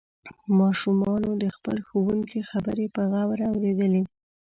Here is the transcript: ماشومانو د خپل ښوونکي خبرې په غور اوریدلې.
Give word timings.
ماشومانو 0.59 1.29
د 1.43 1.45
خپل 1.55 1.77
ښوونکي 1.87 2.39
خبرې 2.49 2.85
په 2.95 3.01
غور 3.11 3.39
اوریدلې. 3.51 4.03